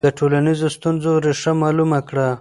[0.03, 2.27] د ټولنیزو ستونزو ریښه معلومه کړه.